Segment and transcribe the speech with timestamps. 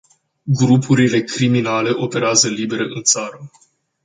[0.43, 3.51] Grupurile criminale operează libere în țară.